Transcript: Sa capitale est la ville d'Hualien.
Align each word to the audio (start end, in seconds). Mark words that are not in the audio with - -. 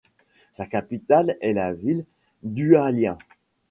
Sa 0.51 0.65
capitale 0.65 1.37
est 1.41 1.53
la 1.53 1.75
ville 1.75 2.05
d'Hualien. 2.41 3.19